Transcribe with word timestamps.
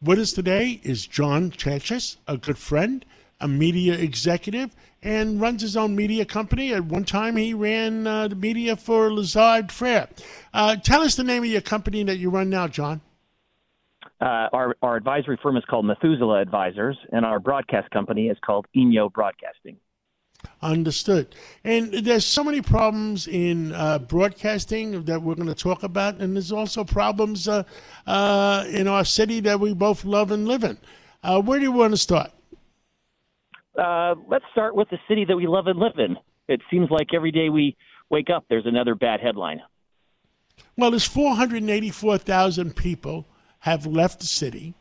With 0.00 0.20
us 0.20 0.32
today 0.32 0.80
is 0.84 1.08
John 1.08 1.50
Chachas, 1.50 2.18
a 2.28 2.36
good 2.36 2.56
friend, 2.56 3.04
a 3.40 3.48
media 3.48 3.94
executive, 3.94 4.70
and 5.02 5.40
runs 5.40 5.60
his 5.60 5.76
own 5.76 5.96
media 5.96 6.24
company. 6.24 6.72
At 6.72 6.84
one 6.84 7.02
time, 7.02 7.34
he 7.34 7.52
ran 7.52 8.06
uh, 8.06 8.28
the 8.28 8.36
media 8.36 8.76
for 8.76 9.12
Lazard 9.12 9.70
Frères. 9.70 10.08
Uh, 10.54 10.76
tell 10.76 11.00
us 11.00 11.16
the 11.16 11.24
name 11.24 11.42
of 11.42 11.48
your 11.48 11.62
company 11.62 12.04
that 12.04 12.18
you 12.18 12.30
run 12.30 12.48
now, 12.48 12.68
John. 12.68 13.00
Uh, 14.20 14.46
our, 14.52 14.76
our 14.82 14.94
advisory 14.94 15.36
firm 15.42 15.56
is 15.56 15.64
called 15.68 15.84
Methuselah 15.84 16.42
Advisors, 16.42 16.96
and 17.10 17.26
our 17.26 17.40
broadcast 17.40 17.90
company 17.90 18.28
is 18.28 18.38
called 18.46 18.66
Inyo 18.76 19.12
Broadcasting. 19.12 19.78
Understood. 20.60 21.34
And 21.64 21.92
there's 21.92 22.24
so 22.24 22.42
many 22.42 22.62
problems 22.62 23.28
in 23.28 23.72
uh, 23.72 23.98
broadcasting 23.98 25.04
that 25.04 25.22
we're 25.22 25.34
going 25.34 25.48
to 25.48 25.54
talk 25.54 25.82
about, 25.82 26.16
and 26.18 26.34
there's 26.34 26.52
also 26.52 26.84
problems 26.84 27.46
uh, 27.48 27.62
uh, 28.06 28.64
in 28.68 28.88
our 28.88 29.04
city 29.04 29.40
that 29.40 29.58
we 29.58 29.72
both 29.72 30.04
love 30.04 30.30
and 30.30 30.48
live 30.48 30.64
in. 30.64 30.78
Uh, 31.22 31.40
where 31.40 31.58
do 31.58 31.64
you 31.64 31.72
want 31.72 31.92
to 31.92 31.96
start? 31.96 32.30
Uh, 33.76 34.16
let's 34.28 34.44
start 34.50 34.74
with 34.74 34.88
the 34.90 34.98
city 35.08 35.24
that 35.24 35.36
we 35.36 35.46
love 35.46 35.66
and 35.68 35.78
live 35.78 35.98
in. 35.98 36.16
It 36.48 36.60
seems 36.70 36.90
like 36.90 37.08
every 37.14 37.30
day 37.30 37.48
we 37.48 37.76
wake 38.10 38.30
up, 38.30 38.44
there's 38.48 38.66
another 38.66 38.94
bad 38.94 39.20
headline. 39.20 39.60
Well, 40.76 40.90
there's 40.90 41.06
484,000 41.06 42.74
people 42.74 43.26
have 43.60 43.86
left 43.86 44.20
the 44.20 44.26
city. 44.26 44.74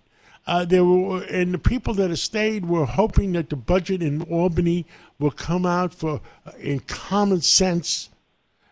Uh, 0.48 0.64
there 0.64 0.86
were, 0.86 1.24
and 1.24 1.54
the 1.54 1.60
people 1.60 1.94
that 1.94 2.10
have 2.10 2.20
stayed 2.20 2.66
were 2.66 2.86
hoping 2.86 3.34
that 3.34 3.50
the 3.50 3.56
budget 3.58 4.02
in 4.02 4.22
Albany 4.24 4.86
will 5.20 5.32
come 5.32 5.66
out 5.66 5.94
for 5.94 6.22
uh, 6.46 6.52
in 6.58 6.80
common 6.80 7.42
sense, 7.42 8.10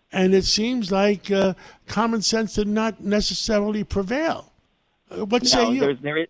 and 0.09 0.33
it 0.33 0.45
seems 0.45 0.89
like 0.89 1.30
uh, 1.30 1.53
common 1.85 2.21
sense 2.21 2.55
did 2.55 2.69
not 2.69 3.03
necessarily 3.03 3.83
prevail. 3.83 4.53
Uh, 5.11 5.25
what 5.25 5.43
no, 5.43 5.49
say 5.49 5.71
you? 5.71 5.80
There's, 5.81 5.97
there 6.02 6.17
is, 6.17 6.27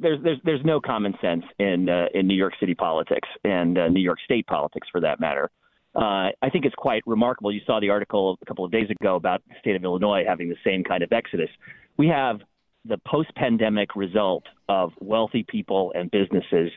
there's, 0.00 0.22
there's, 0.22 0.38
there's 0.44 0.64
no 0.64 0.80
common 0.80 1.14
sense 1.20 1.44
in 1.58 1.90
uh, 1.90 2.06
in 2.14 2.26
New 2.26 2.36
York 2.36 2.54
City 2.58 2.74
politics 2.74 3.28
and 3.44 3.76
uh, 3.76 3.88
New 3.88 4.00
York 4.00 4.20
State 4.24 4.46
politics, 4.46 4.88
for 4.90 5.02
that 5.02 5.20
matter. 5.20 5.50
Uh, 5.94 6.30
I 6.40 6.48
think 6.50 6.64
it's 6.64 6.74
quite 6.76 7.02
remarkable. 7.06 7.52
You 7.52 7.60
saw 7.66 7.78
the 7.78 7.90
article 7.90 8.38
a 8.40 8.46
couple 8.46 8.64
of 8.64 8.70
days 8.70 8.88
ago 8.88 9.16
about 9.16 9.42
the 9.48 9.54
state 9.60 9.76
of 9.76 9.84
Illinois 9.84 10.24
having 10.26 10.48
the 10.48 10.56
same 10.64 10.82
kind 10.82 11.02
of 11.02 11.12
exodus. 11.12 11.50
We 11.98 12.08
have 12.08 12.40
the 12.84 12.98
post 13.06 13.34
pandemic 13.34 13.94
result 13.96 14.44
of 14.68 14.92
wealthy 15.00 15.44
people 15.46 15.92
and 15.94 16.10
businesses 16.10 16.70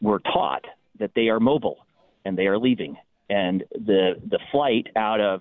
were 0.00 0.20
taught 0.20 0.64
that 0.98 1.12
they 1.14 1.28
are 1.28 1.40
mobile 1.40 1.86
and 2.24 2.36
they 2.36 2.46
are 2.46 2.58
leaving. 2.58 2.96
And 3.28 3.64
the, 3.72 4.14
the 4.28 4.38
flight 4.50 4.88
out 4.96 5.20
of, 5.20 5.40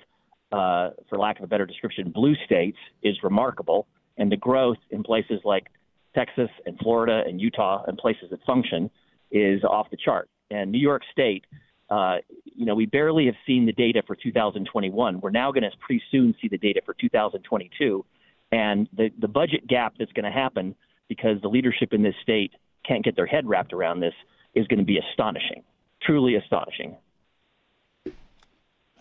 uh, 0.52 0.92
for 1.10 1.18
lack 1.18 1.38
of 1.40 1.44
a 1.44 1.48
better 1.48 1.66
description, 1.66 2.12
blue 2.12 2.36
states 2.46 2.78
is 3.04 3.18
remarkable. 3.24 3.88
And 4.18 4.32
the 4.32 4.38
growth 4.38 4.78
in 4.90 5.04
places 5.04 5.40
like 5.44 5.68
Texas 6.16 6.50
and 6.66 6.78
Florida 6.80 7.24
and 7.26 7.40
Utah 7.40 7.84
and 7.88 7.98
places 7.98 8.30
that 8.32 8.40
function 8.46 8.90
is 9.32 9.64
off 9.64 9.90
the 9.90 9.98
chart. 9.98 10.30
And 10.50 10.72
New 10.72 10.80
York 10.80 11.04
State, 11.12 11.46
uh, 11.90 12.18
you 12.44 12.66
know, 12.66 12.76
we 12.76 12.86
barely 12.86 13.26
have 13.26 13.36
seen 13.46 13.66
the 13.66 13.72
data 13.72 14.02
for 14.06 14.16
2021. 14.16 15.22
We're 15.22 15.30
now 15.30 15.52
going 15.52 15.64
to 15.64 15.72
pretty 15.80 16.04
soon 16.12 16.36
see 16.42 16.48
the 16.48 16.58
data 16.58 16.82
for 16.86 16.94
2022 16.94 18.06
and 18.52 18.88
the, 18.96 19.12
the 19.20 19.28
budget 19.28 19.68
gap 19.68 19.94
that's 19.98 20.12
going 20.14 20.26
to 20.26 20.32
happen 20.32 20.76
because 21.08 21.42
the 21.42 21.48
leadership 21.48 21.94
in 21.94 22.02
this 22.02 22.16
state 22.22 22.52
can't 22.86 23.04
get 23.04 23.16
their 23.16 23.26
head 23.26 23.48
wrapped 23.48 23.74
around 23.74 24.00
this 24.00 24.14
is 24.56 24.68
going 24.68 24.80
to 24.80 24.86
be 24.86 24.98
astonishing, 24.98 25.64
truly 26.02 26.36
astonishing. 26.36 26.96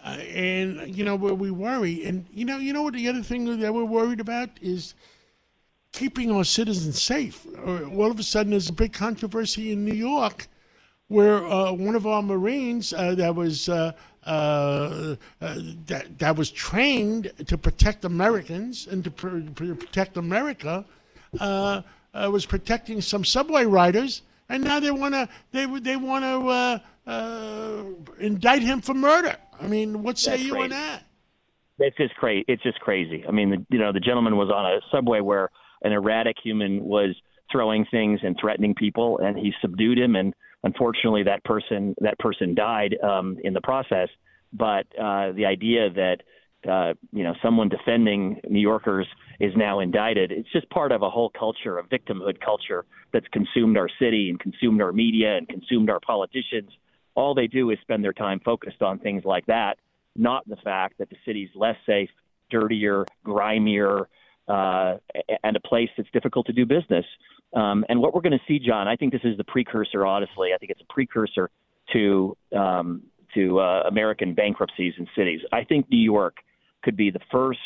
Uh, 0.02 0.08
and 0.08 0.96
you 0.96 1.04
know 1.04 1.14
where 1.14 1.34
we 1.34 1.50
worry, 1.50 2.06
and 2.06 2.24
you 2.32 2.44
know, 2.44 2.56
you 2.56 2.72
know 2.72 2.82
what 2.82 2.94
the 2.94 3.06
other 3.06 3.22
thing 3.22 3.60
that 3.60 3.74
we're 3.74 3.84
worried 3.84 4.18
about 4.18 4.48
is 4.62 4.94
keeping 5.92 6.30
our 6.30 6.44
citizens 6.44 7.02
safe. 7.02 7.46
Uh, 7.66 7.84
all 7.90 8.10
of 8.10 8.18
a 8.18 8.22
sudden, 8.22 8.50
there's 8.50 8.70
a 8.70 8.72
big 8.72 8.94
controversy 8.94 9.72
in 9.72 9.84
New 9.84 9.94
York 9.94 10.48
where 11.08 11.44
uh, 11.44 11.72
one 11.72 11.96
of 11.96 12.06
our 12.06 12.22
Marines 12.22 12.94
uh, 12.94 13.14
that 13.16 13.34
was 13.34 13.68
uh, 14.26 14.28
uh, 14.28 15.16
uh, 15.40 15.54
that, 15.86 16.18
that 16.18 16.36
was 16.36 16.50
trained 16.50 17.32
to 17.46 17.56
protect 17.56 18.04
Americans 18.04 18.86
and 18.86 19.02
to 19.04 19.10
pr- 19.10 19.40
protect 19.54 20.16
America 20.16 20.84
uh, 21.38 21.82
uh, 22.12 22.28
was 22.30 22.44
protecting 22.44 23.00
some 23.00 23.24
subway 23.24 23.64
riders, 23.64 24.22
and 24.48 24.62
now 24.64 24.80
they 24.80 24.90
want 24.90 25.14
to 25.14 25.28
they 25.52 25.64
they 25.80 25.96
want 25.96 26.24
to 26.24 27.96
indict 28.18 28.62
him 28.62 28.80
for 28.80 28.94
murder. 28.94 29.36
I 29.60 29.66
mean, 29.66 30.02
what 30.02 30.18
say 30.18 30.32
That's 30.32 30.42
you 30.42 30.52
crazy. 30.52 30.64
on 30.64 30.70
that? 30.70 31.02
It's 31.78 31.96
just 31.96 32.14
crazy. 32.16 32.44
It's 32.46 32.62
just 32.62 32.78
crazy. 32.80 33.24
I 33.26 33.30
mean, 33.30 33.50
the, 33.50 33.66
you 33.70 33.78
know, 33.78 33.92
the 33.92 34.00
gentleman 34.00 34.36
was 34.36 34.50
on 34.50 34.66
a 34.66 34.80
subway 34.90 35.20
where 35.20 35.48
an 35.82 35.92
erratic 35.92 36.36
human 36.42 36.84
was 36.84 37.16
throwing 37.50 37.86
things 37.90 38.20
and 38.22 38.36
threatening 38.38 38.74
people, 38.74 39.18
and 39.18 39.38
he 39.38 39.52
subdued 39.60 39.98
him 39.98 40.14
and 40.14 40.34
Unfortunately, 40.62 41.22
that 41.24 41.42
person 41.44 41.94
that 42.00 42.18
person 42.18 42.54
died 42.54 42.96
um, 43.02 43.38
in 43.42 43.54
the 43.54 43.60
process. 43.60 44.08
But 44.52 44.86
uh, 45.00 45.32
the 45.32 45.46
idea 45.46 45.90
that 45.90 46.16
uh, 46.68 46.94
you 47.12 47.24
know 47.24 47.34
someone 47.42 47.68
defending 47.68 48.40
New 48.48 48.60
Yorkers 48.60 49.06
is 49.38 49.52
now 49.56 49.80
indicted. 49.80 50.32
It's 50.32 50.50
just 50.52 50.68
part 50.70 50.92
of 50.92 51.02
a 51.02 51.10
whole 51.10 51.30
culture, 51.30 51.78
a 51.78 51.84
victimhood 51.84 52.40
culture 52.44 52.84
that's 53.12 53.26
consumed 53.32 53.76
our 53.78 53.88
city 53.98 54.28
and 54.28 54.38
consumed 54.38 54.82
our 54.82 54.92
media 54.92 55.36
and 55.36 55.48
consumed 55.48 55.88
our 55.88 56.00
politicians. 56.00 56.70
All 57.14 57.34
they 57.34 57.46
do 57.46 57.70
is 57.70 57.78
spend 57.80 58.04
their 58.04 58.12
time 58.12 58.40
focused 58.44 58.82
on 58.82 58.98
things 58.98 59.24
like 59.24 59.46
that, 59.46 59.78
not 60.16 60.46
the 60.48 60.56
fact 60.56 60.98
that 60.98 61.10
the 61.10 61.16
city's 61.24 61.48
less 61.54 61.76
safe, 61.86 62.10
dirtier, 62.50 63.06
grimier, 63.24 64.08
uh, 64.50 64.96
and 65.44 65.56
a 65.56 65.60
place 65.60 65.90
that's 65.96 66.10
difficult 66.12 66.46
to 66.46 66.52
do 66.52 66.66
business. 66.66 67.04
Um, 67.54 67.84
and 67.88 68.00
what 68.00 68.14
we're 68.14 68.20
going 68.20 68.38
to 68.38 68.44
see, 68.48 68.58
John, 68.58 68.88
I 68.88 68.96
think 68.96 69.12
this 69.12 69.24
is 69.24 69.36
the 69.36 69.44
precursor. 69.44 70.06
Honestly, 70.06 70.50
I 70.54 70.58
think 70.58 70.70
it's 70.70 70.80
a 70.80 70.92
precursor 70.92 71.50
to 71.92 72.36
um, 72.56 73.02
to 73.34 73.60
uh, 73.60 73.82
American 73.88 74.34
bankruptcies 74.34 74.94
in 74.98 75.06
cities. 75.16 75.40
I 75.52 75.64
think 75.64 75.88
New 75.90 76.02
York 76.02 76.36
could 76.82 76.96
be 76.96 77.10
the 77.10 77.20
first. 77.30 77.60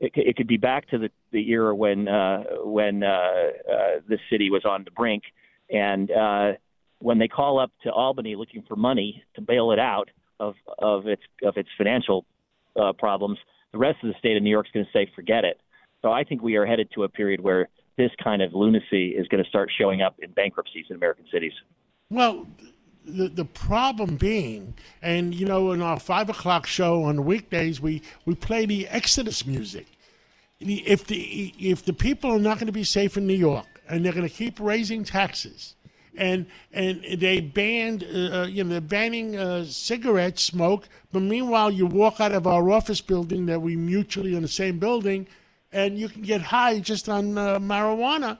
It, 0.00 0.12
it 0.14 0.36
could 0.36 0.46
be 0.46 0.58
back 0.58 0.88
to 0.90 0.98
the, 0.98 1.10
the 1.32 1.48
era 1.50 1.74
when 1.74 2.08
uh, 2.08 2.44
when 2.62 3.02
uh, 3.02 3.06
uh, 3.06 4.00
the 4.06 4.18
city 4.30 4.50
was 4.50 4.64
on 4.64 4.84
the 4.84 4.90
brink, 4.90 5.22
and 5.70 6.10
uh, 6.10 6.52
when 6.98 7.18
they 7.18 7.28
call 7.28 7.58
up 7.58 7.70
to 7.84 7.90
Albany 7.90 8.36
looking 8.36 8.64
for 8.68 8.76
money 8.76 9.24
to 9.34 9.40
bail 9.40 9.72
it 9.72 9.78
out 9.78 10.10
of 10.40 10.54
of 10.78 11.06
its 11.06 11.22
of 11.42 11.56
its 11.56 11.68
financial 11.76 12.24
uh, 12.80 12.92
problems, 12.92 13.38
the 13.72 13.78
rest 13.78 13.98
of 14.02 14.08
the 14.08 14.18
state 14.18 14.36
of 14.36 14.42
New 14.42 14.50
York 14.50 14.66
is 14.66 14.72
going 14.72 14.86
to 14.86 14.92
say, 14.92 15.10
forget 15.14 15.44
it. 15.44 15.60
So 16.02 16.12
I 16.12 16.24
think 16.24 16.42
we 16.42 16.56
are 16.56 16.66
headed 16.66 16.88
to 16.94 17.04
a 17.04 17.08
period 17.08 17.40
where 17.40 17.68
this 17.96 18.10
kind 18.22 18.40
of 18.42 18.54
lunacy 18.54 19.08
is 19.08 19.26
going 19.28 19.42
to 19.42 19.48
start 19.48 19.70
showing 19.76 20.02
up 20.02 20.14
in 20.20 20.30
bankruptcies 20.30 20.86
in 20.90 20.96
American 20.96 21.26
cities. 21.32 21.52
Well, 22.10 22.46
the 23.04 23.28
the 23.28 23.44
problem 23.44 24.16
being, 24.16 24.74
and 25.02 25.34
you 25.34 25.46
know, 25.46 25.72
in 25.72 25.82
our 25.82 25.98
five 25.98 26.30
o'clock 26.30 26.66
show 26.66 27.04
on 27.04 27.24
weekdays, 27.24 27.80
we 27.80 28.02
we 28.24 28.34
play 28.34 28.66
the 28.66 28.86
Exodus 28.88 29.46
music. 29.46 29.86
If 30.60 31.06
the 31.06 31.52
if 31.58 31.84
the 31.84 31.92
people 31.92 32.30
are 32.30 32.38
not 32.38 32.58
going 32.58 32.66
to 32.66 32.72
be 32.72 32.84
safe 32.84 33.16
in 33.16 33.26
New 33.26 33.34
York, 33.34 33.66
and 33.88 34.04
they're 34.04 34.12
going 34.12 34.28
to 34.28 34.34
keep 34.34 34.60
raising 34.60 35.04
taxes, 35.04 35.74
and 36.16 36.46
and 36.72 37.02
they 37.18 37.40
banned, 37.40 38.04
uh, 38.04 38.42
uh, 38.42 38.46
you 38.46 38.62
know, 38.62 38.70
they're 38.70 38.80
banning 38.80 39.36
uh, 39.36 39.64
cigarette 39.64 40.38
smoke, 40.38 40.88
but 41.12 41.22
meanwhile, 41.22 41.70
you 41.70 41.86
walk 41.86 42.20
out 42.20 42.32
of 42.32 42.46
our 42.46 42.70
office 42.70 43.00
building 43.00 43.46
that 43.46 43.60
we 43.60 43.76
mutually 43.76 44.34
in 44.34 44.42
the 44.42 44.48
same 44.48 44.78
building 44.78 45.26
and 45.72 45.98
you 45.98 46.08
can 46.08 46.22
get 46.22 46.40
high 46.40 46.80
just 46.80 47.08
on 47.08 47.36
uh, 47.36 47.58
marijuana. 47.58 48.38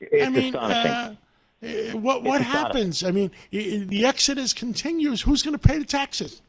It's 0.00 0.26
I 0.26 0.30
mean, 0.30 0.54
astonishing. 0.54 0.90
uh, 0.90 1.98
what 1.98 2.22
what 2.22 2.40
It's 2.40 2.50
happens? 2.50 3.04
I 3.04 3.10
mean, 3.10 3.30
the 3.50 4.04
exodus 4.04 4.52
continues. 4.52 5.22
Who's 5.22 5.42
going 5.42 5.56
to 5.58 5.68
pay 5.68 5.78
the 5.78 5.84
taxes? 5.84 6.42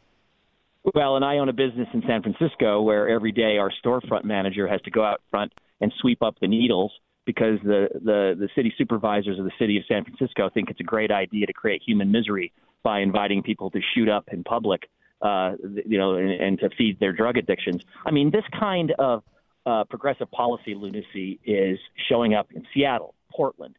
Well, 0.93 1.15
and 1.15 1.25
I 1.25 1.37
own 1.39 1.49
a 1.49 1.53
business 1.53 1.87
in 1.93 2.03
San 2.07 2.21
Francisco 2.21 2.81
where 2.81 3.09
every 3.09 3.31
day 3.31 3.57
our 3.57 3.71
storefront 3.83 4.23
manager 4.23 4.67
has 4.67 4.81
to 4.81 4.91
go 4.91 5.03
out 5.03 5.21
front 5.31 5.51
and 5.81 5.91
sweep 5.99 6.21
up 6.21 6.35
the 6.39 6.47
needles 6.47 6.91
because 7.25 7.57
the, 7.63 7.87
the, 7.93 8.35
the 8.37 8.49
city 8.55 8.71
supervisors 8.77 9.39
of 9.39 9.45
the 9.45 9.51
city 9.57 9.77
of 9.77 9.83
San 9.87 10.03
Francisco 10.03 10.47
think 10.53 10.69
it's 10.69 10.79
a 10.79 10.83
great 10.83 11.09
idea 11.09 11.47
to 11.47 11.53
create 11.53 11.81
human 11.83 12.11
misery 12.11 12.53
by 12.83 12.99
inviting 12.99 13.41
people 13.41 13.71
to 13.71 13.81
shoot 13.95 14.07
up 14.07 14.25
in 14.31 14.43
public, 14.43 14.83
uh, 15.23 15.53
you 15.87 15.97
know, 15.97 16.15
and, 16.15 16.29
and 16.29 16.59
to 16.59 16.69
feed 16.77 16.99
their 16.99 17.13
drug 17.13 17.35
addictions. 17.35 17.81
I 18.05 18.11
mean, 18.11 18.29
this 18.29 18.43
kind 18.59 18.93
of 18.99 19.23
uh, 19.65 19.83
progressive 19.89 20.29
policy 20.31 20.75
lunacy 20.75 21.39
is 21.45 21.79
showing 22.09 22.33
up 22.33 22.47
in 22.53 22.65
Seattle, 22.73 23.15
Portland, 23.31 23.75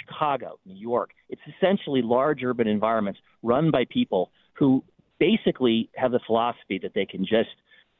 Chicago, 0.00 0.58
New 0.64 0.76
York. 0.76 1.10
It's 1.28 1.42
essentially 1.56 2.02
large 2.02 2.42
urban 2.42 2.66
environments 2.66 3.20
run 3.42 3.70
by 3.70 3.84
people 3.88 4.30
who 4.54 4.84
basically 5.18 5.90
have 5.96 6.12
the 6.12 6.20
philosophy 6.26 6.78
that 6.82 6.92
they 6.94 7.06
can 7.06 7.24
just 7.24 7.50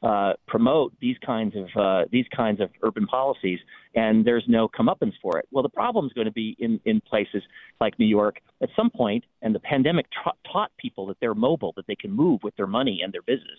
uh, 0.03 0.35
promote 0.47 0.93
these 1.01 1.17
kinds 1.25 1.55
of 1.57 1.81
uh, 1.81 2.05
these 2.13 2.27
kinds 2.37 2.61
of 2.61 2.69
urban 2.83 3.07
policies, 3.07 3.59
and 3.95 4.25
there's 4.25 4.45
no 4.47 4.69
comeuppance 4.69 5.15
for 5.23 5.39
it. 5.39 5.47
Well, 5.51 5.63
the 5.63 5.71
problem 5.71 6.05
is 6.05 6.13
going 6.13 6.27
to 6.27 6.33
be 6.33 6.55
in 6.59 6.79
in 6.85 7.01
places 7.01 7.43
like 7.81 7.99
New 7.99 8.07
York 8.07 8.41
at 8.63 8.69
some 8.77 8.91
point, 8.91 9.25
and 9.41 9.55
the 9.55 9.61
pandemic 9.61 10.07
tra- 10.11 10.35
taught 10.53 10.71
people 10.77 11.07
that 11.07 11.17
they're 11.21 11.35
mobile, 11.35 11.73
that 11.77 11.87
they 11.87 11.97
can 11.97 12.13
move 12.13 12.41
with 12.43 12.55
their 12.57 12.67
money 12.67 13.01
and 13.03 13.15
their 13.15 13.23
business. 13.23 13.59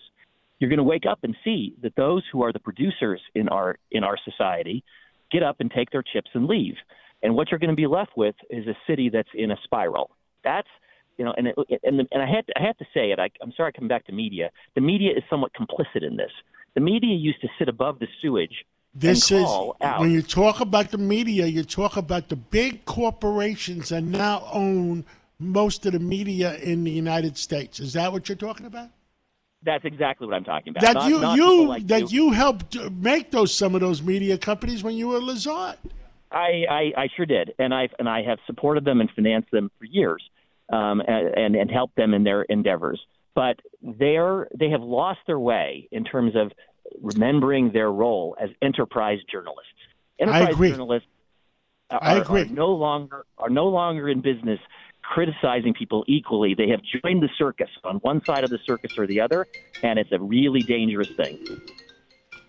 You're 0.58 0.70
going 0.70 0.78
to 0.78 0.84
wake 0.84 1.04
up 1.08 1.20
and 1.22 1.36
see 1.44 1.74
that 1.82 1.94
those 1.96 2.22
who 2.32 2.42
are 2.42 2.52
the 2.52 2.58
producers 2.58 3.20
in 3.34 3.48
our 3.48 3.76
in 3.90 4.04
our 4.04 4.16
society 4.24 4.84
get 5.30 5.42
up 5.42 5.56
and 5.60 5.70
take 5.70 5.90
their 5.90 6.02
chips 6.02 6.30
and 6.34 6.46
leave. 6.46 6.74
And 7.22 7.34
what 7.34 7.50
you're 7.50 7.58
going 7.58 7.70
to 7.70 7.76
be 7.76 7.86
left 7.86 8.12
with 8.16 8.34
is 8.50 8.66
a 8.66 8.76
city 8.86 9.10
that's 9.10 9.28
in 9.34 9.50
a 9.50 9.56
spiral. 9.64 10.10
That's 10.44 10.68
you 11.18 11.24
know, 11.24 11.34
and 11.36 11.48
it, 11.48 11.56
and 11.82 12.06
and 12.10 12.22
I 12.22 12.26
had 12.26 12.46
to, 12.46 12.52
I 12.58 12.62
have 12.66 12.76
to 12.78 12.84
say 12.94 13.10
it. 13.10 13.18
I, 13.18 13.30
I'm 13.42 13.52
sorry, 13.56 13.72
I 13.74 13.78
come 13.78 13.88
back 13.88 14.06
to 14.06 14.12
media. 14.12 14.50
The 14.74 14.80
media 14.80 15.12
is 15.16 15.22
somewhat 15.30 15.52
complicit 15.54 16.06
in 16.06 16.16
this. 16.16 16.30
The 16.74 16.80
media 16.80 17.14
used 17.14 17.40
to 17.40 17.48
sit 17.58 17.68
above 17.68 17.98
the 17.98 18.06
sewage. 18.20 18.64
This 18.94 19.30
and 19.30 19.40
is 19.40 19.50
out. 19.82 20.00
when 20.00 20.10
you 20.10 20.22
talk 20.22 20.60
about 20.60 20.90
the 20.90 20.98
media, 20.98 21.46
you 21.46 21.64
talk 21.64 21.96
about 21.96 22.28
the 22.28 22.36
big 22.36 22.84
corporations 22.84 23.90
that 23.90 24.02
now 24.02 24.46
own 24.52 25.04
most 25.38 25.84
of 25.86 25.92
the 25.92 25.98
media 25.98 26.54
in 26.56 26.84
the 26.84 26.90
United 26.90 27.36
States. 27.36 27.80
Is 27.80 27.92
that 27.94 28.12
what 28.12 28.28
you're 28.28 28.36
talking 28.36 28.66
about? 28.66 28.90
That's 29.62 29.84
exactly 29.84 30.26
what 30.26 30.34
I'm 30.34 30.44
talking 30.44 30.70
about. 30.70 30.82
That 30.82 30.94
Not- 30.94 31.08
you 31.08 31.18
not 31.18 31.36
you 31.36 31.66
like 31.66 31.86
that 31.88 32.12
you 32.12 32.30
helped 32.30 32.76
make 32.92 33.30
those 33.30 33.52
some 33.54 33.74
of 33.74 33.80
those 33.80 34.02
media 34.02 34.38
companies 34.38 34.82
when 34.82 34.96
you 34.96 35.08
were 35.08 35.20
Lazard. 35.20 35.76
I, 36.30 36.64
I, 36.68 36.92
I 36.96 37.08
sure 37.16 37.26
did, 37.26 37.54
and 37.58 37.72
I 37.72 37.88
and 37.98 38.08
I 38.08 38.22
have 38.22 38.38
supported 38.46 38.84
them 38.84 39.00
and 39.00 39.10
financed 39.14 39.50
them 39.50 39.70
for 39.78 39.84
years, 39.84 40.22
um, 40.72 41.00
and 41.06 41.56
and 41.56 41.70
helped 41.70 41.96
them 41.96 42.14
in 42.14 42.24
their 42.24 42.42
endeavors. 42.42 43.00
But 43.34 43.60
they're 43.82 44.48
they 44.56 44.70
have 44.70 44.82
lost 44.82 45.20
their 45.26 45.38
way 45.38 45.88
in 45.90 46.04
terms 46.04 46.34
of 46.36 46.52
remembering 47.00 47.72
their 47.72 47.90
role 47.90 48.36
as 48.40 48.50
enterprise 48.62 49.18
journalists. 49.30 49.70
Enterprise 50.18 50.56
journalists 50.56 51.08
are, 51.90 52.02
I 52.02 52.14
agree. 52.16 52.42
are 52.42 52.46
no 52.46 52.68
longer 52.68 53.24
are 53.38 53.50
no 53.50 53.66
longer 53.68 54.08
in 54.08 54.20
business 54.20 54.60
criticizing 55.12 55.72
people 55.72 56.04
equally. 56.06 56.54
They 56.54 56.68
have 56.68 56.80
joined 56.82 57.22
the 57.22 57.28
circus 57.38 57.70
on 57.84 57.96
one 57.96 58.24
side 58.24 58.44
of 58.44 58.50
the 58.50 58.58
circus 58.66 58.98
or 58.98 59.06
the 59.06 59.20
other, 59.20 59.46
and 59.82 59.98
it's 59.98 60.12
a 60.12 60.18
really 60.18 60.60
dangerous 60.60 61.10
thing. 61.16 61.38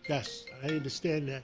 Yes, 0.09 0.45
I 0.63 0.67
understand 0.67 1.27
that. 1.29 1.43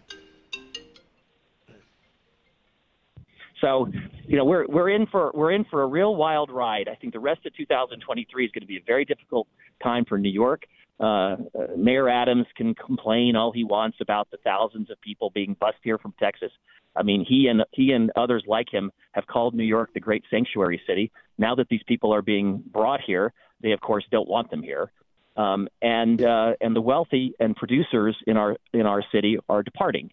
So, 3.62 3.88
you 4.26 4.36
know, 4.36 4.44
we're 4.44 4.66
we're 4.68 4.90
in 4.90 5.06
for 5.08 5.32
we're 5.34 5.52
in 5.52 5.64
for 5.66 5.84
a 5.84 5.88
real 5.88 6.16
wild 6.16 6.52
ride. 6.52 6.90
I 6.90 6.96
think 6.96 7.14
the 7.14 7.20
rest 7.20 7.46
of 7.46 7.56
2023 7.56 8.46
is 8.46 8.52
going 8.52 8.62
to 8.62 8.68
be 8.68 8.78
a 8.78 8.84
very 8.86 9.06
difficult 9.06 9.48
time 9.82 10.04
for 10.04 10.18
New 10.18 10.32
York. 10.32 10.64
Uh, 11.00 11.04
uh, 11.06 11.38
Mayor 11.78 12.10
Adams 12.10 12.46
can 12.56 12.76
complain 12.76 13.36
all 13.36 13.52
he 13.52 13.64
wants 13.64 13.98
about 14.02 14.30
the 14.32 14.38
thousands 14.44 14.92
of 14.92 15.00
people 15.02 15.30
being 15.30 15.56
bused 15.60 15.78
here 15.82 15.98
from 15.98 16.14
Texas. 16.20 16.52
I 16.96 17.04
mean, 17.04 17.26
he 17.28 17.48
and 17.48 17.64
he 17.72 17.92
and 17.92 18.12
others 18.16 18.44
like 18.48 18.72
him 18.72 18.92
have 19.14 19.26
called 19.28 19.54
New 19.54 19.64
York 19.64 19.92
the 19.94 20.00
great 20.00 20.24
sanctuary 20.30 20.82
city. 20.88 21.12
Now 21.38 21.56
that 21.56 21.68
these 21.70 21.82
people 21.88 22.14
are 22.14 22.22
being 22.22 22.64
brought 22.72 23.02
here, 23.02 23.34
they 23.62 23.72
of 23.72 23.82
course 23.82 24.06
don't 24.12 24.28
want 24.28 24.52
them 24.52 24.62
here. 24.62 24.92
Um, 25.36 25.68
and 25.82 26.24
uh, 26.24 26.54
and 26.62 26.76
the 26.76 26.82
wealthy 26.82 27.34
and 27.40 27.56
producers 27.56 28.16
in 28.28 28.38
our 28.38 28.58
in 28.74 28.86
our 28.86 29.04
city 29.12 29.38
are 29.50 29.64
departing, 29.64 30.12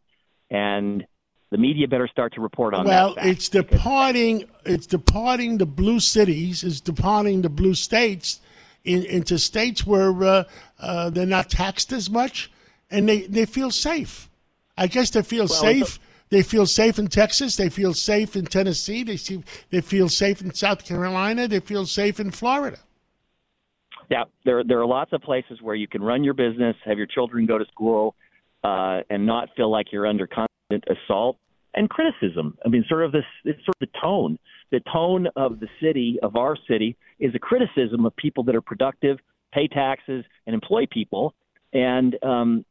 and 0.50 1.04
the 1.50 1.58
media 1.58 1.86
better 1.88 2.08
start 2.08 2.32
to 2.34 2.40
report 2.40 2.72
on 2.74 2.86
Well, 2.86 3.08
that. 3.14 3.16
fact, 3.16 3.26
it's 3.26 3.48
departing. 3.48 4.44
It's 4.64 4.86
departing 4.86 5.58
the 5.58 5.66
blue 5.66 6.00
cities. 6.00 6.64
It's 6.64 6.80
departing 6.80 7.42
the 7.42 7.50
blue 7.50 7.74
states 7.74 8.40
in, 8.84 9.04
into 9.04 9.38
states 9.38 9.86
where 9.86 10.22
uh, 10.22 10.44
uh, 10.80 11.10
they're 11.10 11.26
not 11.26 11.50
taxed 11.50 11.92
as 11.92 12.08
much, 12.08 12.50
and 12.90 13.08
they, 13.08 13.22
they 13.22 13.46
feel 13.46 13.70
safe. 13.70 14.28
I 14.76 14.86
guess 14.86 15.10
they 15.10 15.22
feel 15.22 15.46
Well, 15.46 15.60
safe. 15.60 15.98
They 16.30 16.42
feel 16.42 16.66
safe 16.66 16.98
in 16.98 17.08
Texas. 17.08 17.56
They 17.56 17.68
feel 17.68 17.92
safe 17.92 18.36
in 18.36 18.46
Tennessee. 18.46 19.02
They 19.02 19.16
see, 19.16 19.42
they 19.70 19.80
feel 19.80 20.08
safe 20.08 20.40
in 20.40 20.54
South 20.54 20.84
Carolina. 20.84 21.48
They 21.48 21.60
feel 21.60 21.86
safe 21.86 22.20
in 22.20 22.30
Florida. 22.30 22.78
Yeah, 24.10 24.24
there 24.44 24.64
there 24.64 24.80
are 24.80 24.86
lots 24.86 25.12
of 25.12 25.22
places 25.22 25.60
where 25.60 25.74
you 25.74 25.86
can 25.86 26.02
run 26.02 26.24
your 26.24 26.34
business, 26.34 26.76
have 26.84 26.98
your 26.98 27.06
children 27.06 27.46
go 27.46 27.58
to 27.58 27.64
school, 27.66 28.14
uh, 28.64 29.00
and 29.08 29.26
not 29.26 29.50
feel 29.56 29.70
like 29.70 29.92
you're 29.92 30.06
under 30.06 30.26
constant 30.26 30.84
assault 30.88 31.36
and 31.74 31.88
criticism. 31.88 32.56
I 32.64 32.68
mean, 32.68 32.84
sort 32.88 33.04
of 33.04 33.12
this 33.12 33.24
it's 33.44 33.58
sort 33.64 33.76
of 33.80 33.88
the 33.88 33.98
tone. 34.00 34.38
The 34.70 34.80
tone 34.92 35.26
of 35.34 35.58
the 35.58 35.68
city, 35.82 36.18
of 36.22 36.36
our 36.36 36.56
city, 36.68 36.96
is 37.18 37.34
a 37.34 37.38
criticism 37.38 38.06
of 38.06 38.14
people 38.16 38.44
that 38.44 38.54
are 38.54 38.60
productive, 38.60 39.18
pay 39.52 39.66
taxes, 39.66 40.24
and 40.46 40.54
employ 40.54 40.86
people. 40.90 41.34
And 41.72 42.16
um, 42.24 42.64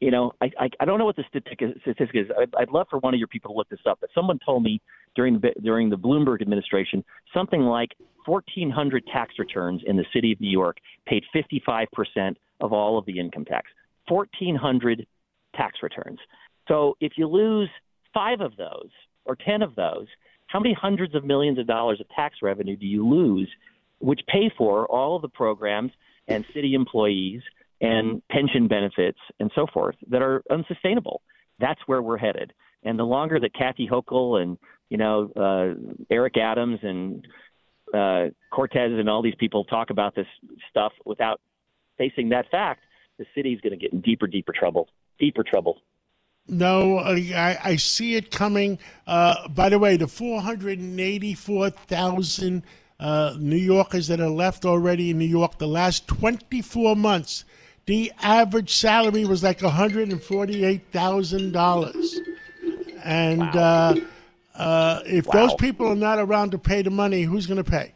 you 0.00 0.10
know, 0.10 0.32
I, 0.40 0.50
I 0.58 0.70
I 0.80 0.84
don't 0.84 0.98
know 0.98 1.04
what 1.04 1.16
the 1.16 1.24
statistic 1.28 1.60
statistic 1.82 2.10
is. 2.14 2.26
I'd, 2.38 2.54
I'd 2.58 2.70
love 2.70 2.86
for 2.90 2.98
one 2.98 3.14
of 3.14 3.18
your 3.18 3.28
people 3.28 3.52
to 3.52 3.56
look 3.56 3.68
this 3.68 3.80
up. 3.86 3.98
But 4.00 4.10
someone 4.14 4.38
told 4.44 4.62
me 4.62 4.80
during 5.14 5.40
the 5.40 5.52
during 5.62 5.90
the 5.90 5.96
Bloomberg 5.96 6.40
administration 6.40 7.04
something 7.34 7.60
like 7.62 7.90
1,400 8.26 9.06
tax 9.12 9.34
returns 9.38 9.82
in 9.86 9.96
the 9.96 10.04
city 10.12 10.32
of 10.32 10.40
New 10.40 10.50
York 10.50 10.78
paid 11.06 11.22
55 11.32 11.88
percent 11.92 12.38
of 12.60 12.72
all 12.72 12.98
of 12.98 13.04
the 13.06 13.18
income 13.18 13.44
tax. 13.44 13.70
1,400 14.08 15.06
tax 15.54 15.78
returns. 15.82 16.18
So 16.66 16.96
if 17.00 17.12
you 17.16 17.28
lose 17.28 17.68
five 18.12 18.40
of 18.40 18.56
those 18.56 18.90
or 19.24 19.36
10 19.36 19.62
of 19.62 19.74
those, 19.74 20.06
how 20.46 20.58
many 20.58 20.74
hundreds 20.74 21.14
of 21.14 21.24
millions 21.24 21.58
of 21.58 21.66
dollars 21.66 22.00
of 22.00 22.08
tax 22.08 22.36
revenue 22.42 22.76
do 22.76 22.86
you 22.86 23.06
lose, 23.06 23.48
which 24.00 24.20
pay 24.26 24.50
for 24.56 24.86
all 24.86 25.16
of 25.16 25.22
the 25.22 25.28
programs 25.28 25.92
and 26.26 26.44
city 26.52 26.74
employees 26.74 27.42
and 27.80 28.22
pension 28.28 28.68
benefits 28.68 29.18
and 29.38 29.50
so 29.54 29.66
forth 29.72 29.96
that 30.08 30.22
are 30.22 30.42
unsustainable? 30.50 31.22
That's 31.58 31.80
where 31.86 32.02
we're 32.02 32.18
headed. 32.18 32.52
And 32.82 32.98
the 32.98 33.04
longer 33.04 33.38
that 33.40 33.54
Kathy 33.54 33.88
Hochul 33.90 34.40
and 34.40 34.58
you 34.88 34.98
know 34.98 35.30
uh, 35.36 35.74
Eric 36.10 36.36
Adams 36.36 36.80
and 36.82 37.26
uh, 37.94 38.26
Cortez 38.50 38.92
and 38.92 39.08
all 39.08 39.22
these 39.22 39.36
people 39.38 39.64
talk 39.64 39.90
about 39.90 40.14
this 40.14 40.26
stuff 40.70 40.92
without 41.04 41.40
facing 41.98 42.30
that 42.30 42.50
fact, 42.50 42.80
the 43.18 43.26
city's 43.34 43.60
going 43.60 43.72
to 43.72 43.76
get 43.76 43.92
in 43.92 44.00
deeper, 44.00 44.26
deeper 44.26 44.52
trouble. 44.52 44.88
Deeper 45.18 45.44
trouble. 45.44 45.82
No, 46.48 46.96
I, 46.98 47.58
I 47.62 47.76
see 47.76 48.16
it 48.16 48.30
coming. 48.30 48.78
Uh, 49.06 49.46
by 49.48 49.68
the 49.68 49.78
way, 49.78 49.98
the 49.98 50.08
484,000 50.08 52.62
uh, 52.98 53.34
New 53.38 53.56
Yorkers 53.56 54.06
that 54.08 54.20
are 54.20 54.30
left 54.30 54.64
already 54.64 55.10
in 55.10 55.18
New 55.18 55.26
York, 55.26 55.58
the 55.58 55.68
last 55.68 56.08
24 56.08 56.96
months, 56.96 57.44
the 57.86 58.12
average 58.22 58.74
salary 58.74 59.24
was 59.24 59.42
like 59.42 59.60
$148,000. 59.60 62.18
And 63.02 63.42
uh, 63.42 63.94
uh, 64.54 65.00
if 65.06 65.26
those 65.30 65.54
people 65.54 65.88
are 65.88 65.96
not 65.96 66.18
around 66.18 66.50
to 66.52 66.58
pay 66.58 66.82
the 66.82 66.90
money, 66.90 67.22
who's 67.22 67.46
going 67.46 67.62
to 67.62 67.68
pay? 67.70 67.94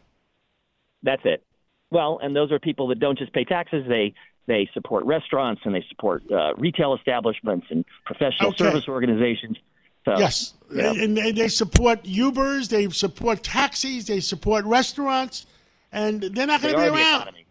That's 1.03 1.23
it. 1.25 1.43
Well, 1.91 2.19
and 2.23 2.35
those 2.35 2.51
are 2.51 2.59
people 2.59 2.89
that 2.89 2.99
don't 2.99 3.19
just 3.19 3.33
pay 3.33 3.45
taxes; 3.45 3.85
they 3.87 4.15
they 4.47 4.69
support 4.75 5.05
restaurants 5.05 5.63
and 5.65 5.75
they 5.75 5.85
support 5.89 6.23
uh, 6.33 6.55
retail 6.57 6.95
establishments 6.95 7.67
and 7.71 7.85
professional 8.05 8.49
Okay. 8.49 8.65
service 8.65 8.89
organizations. 8.89 9.57
So, 10.05 10.19
Yes, 10.19 10.53
you 10.71 10.83
know, 10.83 10.93
and 10.93 11.17
they, 11.17 11.33
they 11.33 11.49
support 11.49 12.03
Ubers, 12.05 12.69
they 12.69 12.89
support 12.91 13.43
taxis, 13.43 14.07
they 14.07 14.21
support 14.21 14.65
restaurants, 14.67 15.47
and 15.93 16.21
they're 16.23 16.47
not 16.47 16.61
going 16.61 16.75
to 16.75 16.81
be 16.81 16.87
around. 16.89 17.23
economy. 17.23 17.44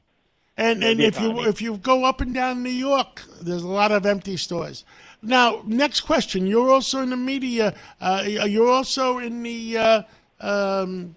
And 0.57 0.83
and 0.83 1.01
if 1.01 1.19
you 1.19 1.41
if 1.41 1.61
you 1.61 1.77
go 1.77 2.05
up 2.05 2.21
and 2.21 2.33
down 2.33 2.61
New 2.61 2.69
York, 2.69 3.23
there's 3.41 3.63
a 3.63 3.67
lot 3.67 3.91
of 3.91 4.05
empty 4.05 4.37
stores. 4.37 4.85
Now, 5.23 5.61
next 5.65 6.01
question. 6.01 6.45
You're 6.45 6.69
also 6.69 7.01
in 7.01 7.09
the 7.09 7.17
media. 7.17 7.73
Uh, 7.99 8.23
you're 8.25 8.69
also 8.69 9.17
in 9.17 9.41
the 9.41 9.77
uh, 9.77 10.01
um, 10.41 11.15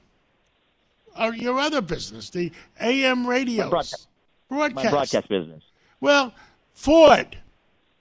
uh, 1.17 1.33
your 1.35 1.59
other 1.59 1.83
business, 1.83 2.31
the 2.31 2.51
AM 2.81 3.27
radios, 3.27 3.69
broadcast- 3.69 4.09
broadcast. 4.49 4.85
My 4.85 4.91
broadcast 4.91 5.29
business. 5.29 5.63
Well, 6.01 6.33
Ford, 6.73 7.37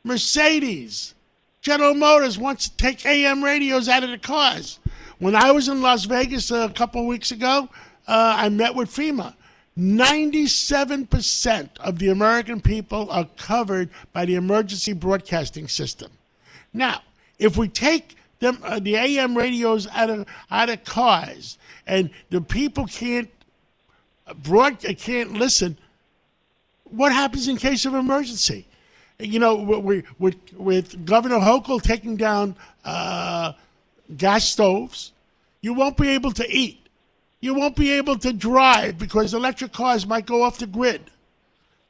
Mercedes, 0.04 1.16
General 1.62 1.96
Motors 1.96 2.38
wants 2.38 2.70
to 2.70 2.78
take 2.78 3.06
AM 3.06 3.44
radios 3.44 3.90
out 3.90 4.04
of 4.04 4.10
the 4.10 4.18
cars. 4.18 4.80
When 5.20 5.36
I 5.36 5.52
was 5.52 5.68
in 5.68 5.82
Las 5.82 6.06
Vegas 6.06 6.52
a 6.52 6.70
couple 6.70 7.06
weeks 7.08 7.32
ago, 7.32 7.68
uh, 8.08 8.36
I 8.38 8.50
met 8.50 8.76
with 8.76 8.90
FEMA. 8.90 9.34
97% 9.78 11.70
of 11.80 12.00
the 12.00 12.10
American 12.10 12.62
people 12.62 13.10
are 13.12 13.28
covered 13.38 13.90
by 14.14 14.26
the 14.26 14.36
emergency 14.36 14.94
broadcasting 14.94 15.68
system. 15.68 16.10
Now, 16.74 17.02
if 17.40 17.58
we 17.58 17.68
take 17.68 18.16
them, 18.40 18.58
uh, 18.64 18.80
the 18.80 18.96
AM 18.96 19.38
radios 19.38 19.88
out 19.88 20.10
of 20.10 20.26
out 20.50 20.70
of 20.70 20.84
cars, 20.86 21.58
and 21.88 22.10
the 22.30 22.40
people 22.40 22.86
can't 22.86 23.30
broad 24.44 24.80
can't 24.98 25.34
listen, 25.34 25.78
what 26.86 27.12
happens 27.12 27.48
in 27.48 27.58
case 27.58 27.86
of 27.86 27.94
emergency? 27.94 28.66
You 29.20 29.40
know, 29.40 29.56
we, 29.56 30.04
with 30.20 30.36
with 30.54 31.06
Governor 31.06 31.40
Hochul 31.40 31.82
taking 31.82 32.16
down 32.16 32.56
uh, 32.84 33.54
gas 34.18 34.48
stoves, 34.48 35.12
you 35.62 35.74
won't 35.74 35.98
be 35.98 36.10
able 36.10 36.32
to 36.34 36.50
eat. 36.50 36.85
You 37.46 37.54
won't 37.54 37.76
be 37.76 37.92
able 37.92 38.18
to 38.18 38.34
drive 38.34 38.98
because 38.98 39.36
electric 39.36 39.72
cars 39.72 40.08
might 40.08 40.26
go 40.26 40.42
off 40.42 40.58
the 40.58 40.66
grid. 40.66 41.12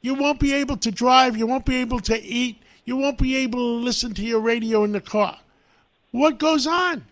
You 0.02 0.12
won't 0.12 0.38
be 0.38 0.52
able 0.52 0.76
to 0.76 0.90
drive. 0.90 1.34
You 1.34 1.46
won't 1.46 1.64
be 1.64 1.76
able 1.76 1.98
to 2.00 2.22
eat. 2.22 2.62
You 2.84 2.98
won't 2.98 3.16
be 3.16 3.36
able 3.36 3.60
to 3.60 3.82
listen 3.82 4.12
to 4.12 4.22
your 4.22 4.40
radio 4.40 4.84
in 4.84 4.92
the 4.92 5.00
car. 5.00 5.38
What 6.10 6.38
goes 6.38 6.66
on? 6.66 7.06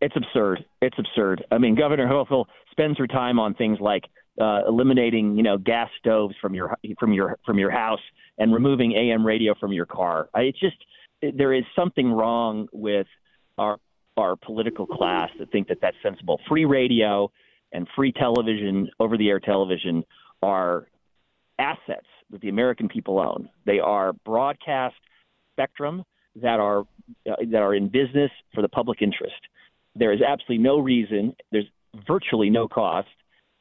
It's 0.00 0.16
absurd. 0.16 0.64
It's 0.80 0.98
absurd. 0.98 1.44
I 1.52 1.58
mean, 1.58 1.74
Governor 1.74 2.06
Hochul 2.06 2.46
spends 2.70 2.96
her 2.96 3.06
time 3.06 3.38
on 3.38 3.52
things 3.52 3.80
like 3.80 4.04
uh, 4.40 4.62
eliminating, 4.66 5.36
you 5.36 5.42
know, 5.42 5.58
gas 5.58 5.90
stoves 5.98 6.34
from 6.40 6.54
your 6.54 6.74
from 6.98 7.12
your 7.12 7.38
from 7.44 7.58
your 7.58 7.70
house 7.70 8.00
and 8.38 8.50
removing 8.50 8.94
AM 8.94 9.26
radio 9.26 9.54
from 9.60 9.74
your 9.74 9.84
car. 9.84 10.30
I, 10.32 10.40
it's 10.40 10.58
just 10.58 10.76
there 11.20 11.52
is 11.52 11.64
something 11.76 12.10
wrong 12.10 12.68
with 12.72 13.08
our 13.58 13.76
our 14.16 14.36
political 14.36 14.86
class 14.86 15.30
that 15.38 15.50
think 15.50 15.68
that 15.68 15.78
that's 15.80 15.96
sensible. 16.02 16.40
Free 16.48 16.64
radio 16.64 17.30
and 17.72 17.86
free 17.94 18.12
television, 18.12 18.88
over 19.00 19.16
the 19.16 19.28
air 19.28 19.40
television, 19.40 20.04
are 20.42 20.86
assets 21.58 22.06
that 22.30 22.40
the 22.40 22.48
American 22.48 22.88
people 22.88 23.18
own. 23.18 23.48
They 23.64 23.78
are 23.78 24.12
broadcast 24.12 24.96
spectrum 25.52 26.04
that 26.36 26.60
are 26.60 26.80
uh, 27.30 27.36
that 27.50 27.62
are 27.62 27.74
in 27.74 27.88
business 27.88 28.30
for 28.54 28.62
the 28.62 28.68
public 28.68 29.02
interest. 29.02 29.40
There 29.94 30.12
is 30.12 30.20
absolutely 30.20 30.58
no 30.58 30.78
reason. 30.78 31.34
There's 31.50 31.66
virtually 32.06 32.50
no 32.50 32.68
cost 32.68 33.08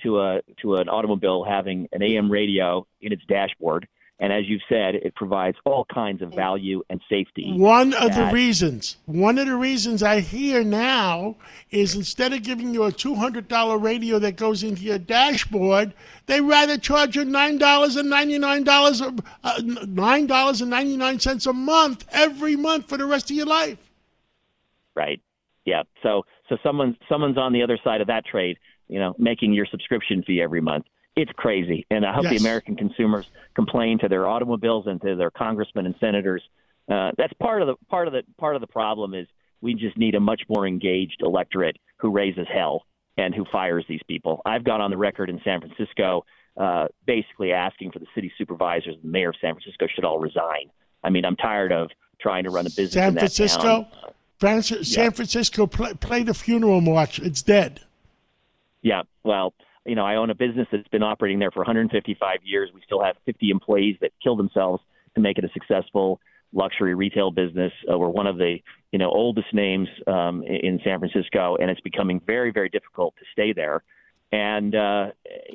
to 0.03 0.19
a 0.19 0.41
to 0.61 0.75
an 0.75 0.89
automobile 0.89 1.43
having 1.43 1.87
an 1.91 2.01
AM 2.01 2.29
radio 2.29 2.85
in 3.01 3.13
its 3.13 3.23
dashboard. 3.27 3.87
And 4.17 4.31
as 4.31 4.47
you've 4.47 4.61
said, 4.69 4.95
it 4.95 5.13
provides 5.15 5.57
all 5.65 5.85
kinds 5.93 6.21
of 6.21 6.33
value 6.33 6.81
and 6.89 7.01
safety. 7.09 7.51
One 7.57 7.93
of 7.93 8.15
the 8.15 8.29
reasons, 8.31 8.95
one 9.05 9.37
of 9.37 9.45
the 9.45 9.57
reasons 9.57 10.03
I 10.03 10.21
hear 10.21 10.63
now 10.63 11.35
is 11.69 11.95
instead 11.95 12.31
of 12.31 12.41
giving 12.41 12.73
you 12.73 12.83
a 12.83 12.91
$200 12.93 13.83
radio 13.83 14.17
that 14.19 14.37
goes 14.37 14.63
into 14.63 14.83
your 14.83 14.99
dashboard, 14.99 15.93
they 16.27 16.39
rather 16.39 16.77
charge 16.77 17.17
you 17.17 17.23
$9.99, 17.23 19.21
uh, 19.43 19.57
$9.99 19.57 21.47
a 21.47 21.53
month 21.53 22.05
every 22.13 22.55
month 22.55 22.87
for 22.87 22.97
the 22.97 23.05
rest 23.05 23.29
of 23.29 23.35
your 23.35 23.47
life. 23.47 23.79
Right. 24.95 25.21
Yeah. 25.65 25.83
So, 26.03 26.23
so 26.47 26.55
someone, 26.63 26.95
someone's 27.09 27.37
on 27.37 27.51
the 27.51 27.63
other 27.63 27.77
side 27.83 27.99
of 27.99 28.07
that 28.07 28.25
trade, 28.25 28.59
you 28.87 28.97
know, 28.97 29.13
making 29.17 29.51
your 29.51 29.65
subscription 29.65 30.23
fee 30.23 30.41
every 30.41 30.61
month 30.61 30.85
it's 31.15 31.31
crazy. 31.35 31.85
And 31.89 32.05
I 32.05 32.13
hope 32.13 32.23
yes. 32.23 32.33
the 32.33 32.37
American 32.37 32.75
consumers 32.75 33.25
complain 33.55 33.99
to 33.99 34.07
their 34.07 34.27
automobiles 34.27 34.87
and 34.87 35.01
to 35.01 35.15
their 35.15 35.31
congressmen 35.31 35.85
and 35.85 35.95
senators. 35.99 36.43
Uh, 36.91 37.11
that's 37.17 37.33
part 37.33 37.61
of 37.61 37.67
the 37.67 37.75
part 37.87 38.07
of 38.07 38.13
the 38.13 38.23
part 38.37 38.55
of 38.55 38.61
the 38.61 38.67
problem 38.67 39.13
is 39.13 39.27
we 39.61 39.73
just 39.73 39.97
need 39.97 40.15
a 40.15 40.19
much 40.19 40.41
more 40.49 40.67
engaged 40.67 41.21
electorate 41.21 41.77
who 41.97 42.11
raises 42.11 42.47
hell 42.53 42.85
and 43.17 43.33
who 43.33 43.45
fires 43.51 43.85
these 43.87 44.01
people. 44.07 44.41
I've 44.45 44.63
gone 44.63 44.81
on 44.81 44.91
the 44.91 44.97
record 44.97 45.29
in 45.29 45.39
San 45.43 45.61
Francisco, 45.61 46.25
uh, 46.57 46.87
basically 47.07 47.53
asking 47.53 47.91
for 47.91 47.99
the 47.99 48.07
city 48.13 48.31
supervisors 48.37 48.95
and 48.95 49.03
the 49.03 49.07
mayor 49.07 49.29
of 49.29 49.35
San 49.41 49.53
Francisco 49.55 49.87
should 49.87 50.03
all 50.03 50.19
resign. 50.19 50.69
I 51.03 51.09
mean, 51.09 51.23
I'm 51.25 51.37
tired 51.37 51.71
of 51.71 51.89
trying 52.19 52.43
to 52.43 52.49
run 52.49 52.65
a 52.65 52.69
business 52.69 52.93
San 52.93 53.09
in 53.09 53.13
that 53.15 53.19
Francisco. 53.21 53.87
Town. 54.41 54.63
San 54.83 55.05
yeah. 55.05 55.09
Francisco, 55.11 55.65
play, 55.65 55.93
play 55.93 56.23
the 56.23 56.33
funeral 56.33 56.81
march. 56.81 57.19
It's 57.19 57.41
dead. 57.41 57.79
Yeah, 58.81 59.03
well, 59.23 59.53
you 59.85 59.95
know, 59.95 60.05
I 60.05 60.15
own 60.15 60.29
a 60.29 60.35
business 60.35 60.67
that's 60.71 60.87
been 60.87 61.03
operating 61.03 61.39
there 61.39 61.51
for 61.51 61.59
155 61.59 62.39
years. 62.43 62.69
We 62.73 62.81
still 62.85 63.03
have 63.03 63.15
50 63.25 63.49
employees 63.49 63.97
that 64.01 64.11
kill 64.23 64.35
themselves 64.35 64.81
to 65.15 65.21
make 65.21 65.37
it 65.37 65.45
a 65.45 65.49
successful 65.53 66.19
luxury 66.53 66.95
retail 66.95 67.31
business. 67.31 67.71
Uh, 67.91 67.97
we're 67.97 68.09
one 68.09 68.27
of 68.27 68.37
the 68.37 68.57
you 68.91 68.99
know 68.99 69.09
oldest 69.09 69.53
names 69.53 69.87
um, 70.07 70.43
in 70.43 70.79
San 70.83 70.99
Francisco, 70.99 71.57
and 71.59 71.69
it's 71.69 71.81
becoming 71.81 72.21
very 72.25 72.51
very 72.51 72.69
difficult 72.69 73.15
to 73.17 73.25
stay 73.31 73.53
there. 73.53 73.83
And 74.31 74.73
uh, 74.75 75.07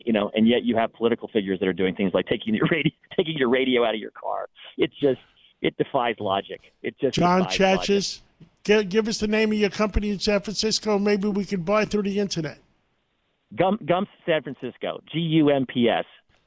you 0.04 0.12
know, 0.12 0.30
and 0.34 0.46
yet 0.46 0.62
you 0.64 0.76
have 0.76 0.92
political 0.92 1.28
figures 1.28 1.58
that 1.60 1.68
are 1.68 1.72
doing 1.72 1.94
things 1.94 2.12
like 2.14 2.26
taking 2.26 2.54
your 2.54 2.68
radio 2.70 2.92
taking 3.16 3.36
your 3.36 3.48
radio 3.48 3.84
out 3.84 3.94
of 3.94 4.00
your 4.00 4.12
car. 4.12 4.48
It's 4.78 4.94
just 5.00 5.20
it 5.60 5.76
defies 5.76 6.16
logic. 6.20 6.60
It 6.82 6.98
just 7.00 7.16
John 7.16 7.44
Chachas. 7.44 8.20
Give, 8.62 8.86
give 8.88 9.08
us 9.08 9.18
the 9.18 9.26
name 9.26 9.52
of 9.52 9.58
your 9.58 9.70
company 9.70 10.10
in 10.10 10.18
San 10.18 10.40
Francisco. 10.40 10.98
Maybe 10.98 11.28
we 11.28 11.46
can 11.46 11.62
buy 11.62 11.86
through 11.86 12.02
the 12.02 12.18
internet. 12.18 12.58
Gum, 13.54 13.78
Gumps 13.84 14.10
San 14.26 14.42
Francisco, 14.42 15.00
G 15.12 15.18
U 15.18 15.50
M 15.50 15.66
P 15.66 15.88
S, 15.88 16.04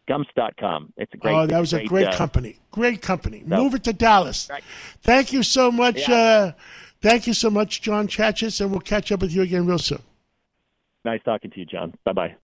gumps.com. 0.07 0.93
It's 0.97 1.13
a 1.13 1.17
great. 1.17 1.33
Oh, 1.33 1.45
that 1.45 1.59
was 1.59 1.71
great, 1.71 1.85
a 1.85 1.89
great 1.89 2.07
uh, 2.07 2.17
company. 2.17 2.59
Great 2.71 3.01
company. 3.01 3.43
So, 3.47 3.55
Move 3.55 3.75
it 3.75 3.83
to 3.85 3.93
Dallas. 3.93 4.47
Right. 4.49 4.63
Thank 5.01 5.33
you 5.33 5.43
so 5.43 5.71
much. 5.71 6.07
Yeah. 6.07 6.15
Uh, 6.15 6.51
thank 7.01 7.27
you 7.27 7.33
so 7.33 7.49
much, 7.49 7.81
John 7.81 8.07
Chachas, 8.07 8.61
and 8.61 8.71
we'll 8.71 8.81
catch 8.81 9.11
up 9.11 9.21
with 9.21 9.31
you 9.31 9.41
again 9.41 9.65
real 9.65 9.79
soon. 9.79 10.01
Nice 11.05 11.21
talking 11.23 11.51
to 11.51 11.59
you, 11.59 11.65
John. 11.65 11.93
Bye 12.05 12.13
bye. 12.13 12.35